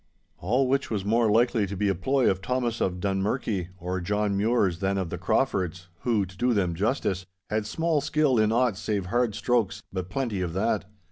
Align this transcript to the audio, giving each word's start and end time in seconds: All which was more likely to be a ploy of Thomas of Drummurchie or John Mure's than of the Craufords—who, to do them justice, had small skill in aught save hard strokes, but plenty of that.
All 0.39 0.67
which 0.67 0.89
was 0.89 1.05
more 1.05 1.29
likely 1.29 1.67
to 1.67 1.77
be 1.77 1.87
a 1.87 1.93
ploy 1.93 2.27
of 2.27 2.41
Thomas 2.41 2.81
of 2.81 2.99
Drummurchie 2.99 3.67
or 3.77 4.01
John 4.01 4.35
Mure's 4.35 4.79
than 4.79 4.97
of 4.97 5.11
the 5.11 5.19
Craufords—who, 5.19 6.25
to 6.25 6.37
do 6.37 6.55
them 6.55 6.73
justice, 6.73 7.27
had 7.51 7.67
small 7.67 8.01
skill 8.01 8.39
in 8.39 8.51
aught 8.51 8.77
save 8.77 9.05
hard 9.05 9.35
strokes, 9.35 9.83
but 9.93 10.09
plenty 10.09 10.41
of 10.41 10.53
that. 10.53 10.85